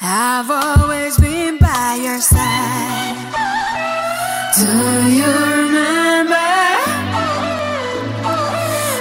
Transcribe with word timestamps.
I've 0.00 0.50
always 0.50 1.18
been 1.18 1.58
by 1.58 1.98
your 2.02 2.20
side. 2.20 3.16
Do 4.56 4.66
you 5.10 5.26
remember? 5.26 6.34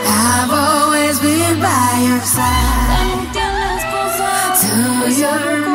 I've 0.08 0.52
always 0.52 1.20
been 1.20 1.60
by 1.60 2.04
your 2.08 2.22
side. 2.22 3.34
Do 4.62 5.12
you 5.12 5.28
remember 5.28 5.75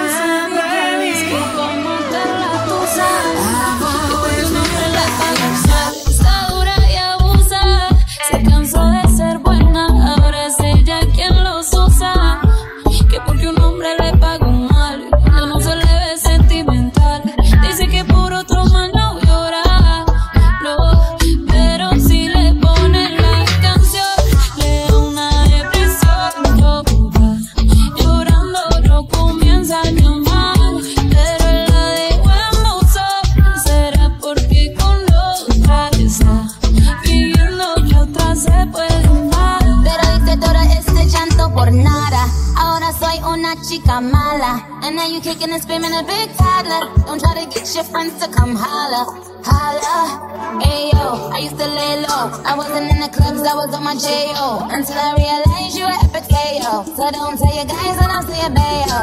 nada. 41.72 42.28
Ahora 42.56 42.92
soy 42.92 43.18
una 43.24 43.54
chica 43.62 44.00
mala. 44.00 44.66
And 44.82 44.96
now 44.96 45.06
you 45.06 45.20
kicking 45.20 45.50
and 45.50 45.62
screaming 45.62 45.92
a 45.92 46.02
big 46.02 46.34
toddler. 46.36 46.90
Don't 47.06 47.20
try 47.20 47.34
to 47.42 47.46
get 47.50 47.74
your 47.74 47.84
friends 47.84 48.18
to 48.22 48.30
come 48.30 48.54
holla. 48.54 49.04
Holla. 49.44 50.30
Ayo, 50.62 51.32
I 51.32 51.38
used 51.38 51.58
to 51.58 51.66
lay 51.66 52.02
low. 52.02 52.30
I 52.44 52.54
wasn't 52.56 52.90
in 52.90 53.00
the 53.00 53.08
clubs, 53.08 53.42
I 53.42 53.54
was 53.54 53.74
on 53.74 53.84
my 53.84 53.94
J.O. 53.94 54.68
Until 54.70 54.98
I 54.98 55.14
realized 55.16 55.76
you 55.78 55.84
were 55.84 55.98
epic 56.04 56.28
KO. 56.28 56.84
So 56.96 57.10
don't 57.10 57.38
tell 57.38 57.54
your 57.54 57.64
guys 57.64 57.96
and 58.02 58.12
I'll 58.12 58.22
say 58.22 58.40
a 58.44 58.50
bayo. 58.50 59.00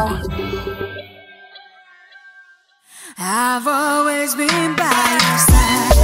I've 3.20 3.68
always 3.68 4.36
been 4.36 4.76
by 4.76 5.18
your 5.22 5.38
side. 5.48 5.97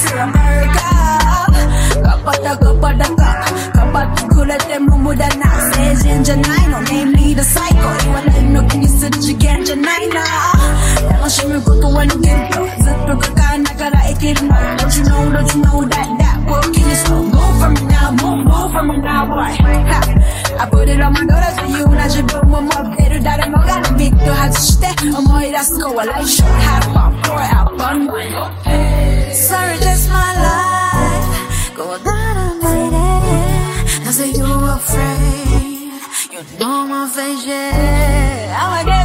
House 0.00 0.16
America. 0.16 0.88
Kapag 2.00 2.38
kapag 2.40 2.96
ka, 3.16 3.30
kapag 3.76 4.08
kulat 4.32 4.64
e 4.72 4.78
mumuda 4.80 5.28
na. 5.36 5.50
Janay 6.20 6.36
no 6.36 6.44
name 6.44 6.69
Let's 25.60 25.76
go 25.76 25.92
a 25.92 26.04
life 26.06 26.26
short, 26.26 26.48
have 26.48 26.84
fun, 26.84 27.22
pour 27.22 27.38
out 27.38 27.78
fun. 27.78 28.08
Sorry, 29.34 29.76
just 29.76 30.08
my 30.08 30.32
life. 30.46 31.76
Go 31.76 31.98
down 32.02 32.36
and 32.44 32.62
lady. 32.64 34.08
I 34.08 34.10
say 34.10 34.30
you're 34.30 34.70
afraid. 34.70 36.00
You 36.32 36.58
know 36.58 36.86
my 36.86 37.06
face, 37.10 37.44
yeah. 37.44 38.56
I'm 38.58 38.86
again. 38.86 38.99